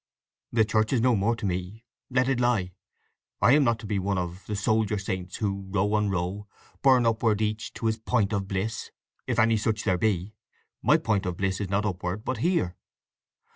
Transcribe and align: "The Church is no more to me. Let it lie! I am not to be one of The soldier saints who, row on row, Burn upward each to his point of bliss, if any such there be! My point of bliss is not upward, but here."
"The 0.51 0.65
Church 0.65 0.93
is 0.93 0.99
no 1.01 1.15
more 1.15 1.35
to 1.35 1.45
me. 1.45 1.85
Let 2.09 2.27
it 2.27 2.39
lie! 2.39 2.71
I 3.39 3.51
am 3.53 3.63
not 3.63 3.77
to 3.81 3.85
be 3.85 3.99
one 3.99 4.17
of 4.17 4.43
The 4.47 4.55
soldier 4.55 4.97
saints 4.97 5.35
who, 5.35 5.67
row 5.69 5.93
on 5.93 6.09
row, 6.09 6.47
Burn 6.81 7.05
upward 7.05 7.39
each 7.39 7.71
to 7.73 7.85
his 7.85 7.99
point 7.99 8.33
of 8.33 8.47
bliss, 8.47 8.89
if 9.27 9.37
any 9.37 9.57
such 9.57 9.83
there 9.83 9.99
be! 9.99 10.33
My 10.81 10.97
point 10.97 11.27
of 11.27 11.37
bliss 11.37 11.61
is 11.61 11.69
not 11.69 11.85
upward, 11.85 12.25
but 12.25 12.37
here." 12.37 12.77